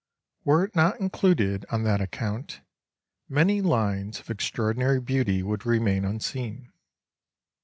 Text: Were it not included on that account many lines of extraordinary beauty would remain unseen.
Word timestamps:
Were 0.43 0.63
it 0.63 0.75
not 0.75 0.99
included 0.99 1.63
on 1.69 1.83
that 1.83 2.01
account 2.01 2.61
many 3.29 3.61
lines 3.61 4.19
of 4.19 4.31
extraordinary 4.31 4.99
beauty 4.99 5.43
would 5.43 5.63
remain 5.63 6.05
unseen. 6.05 6.71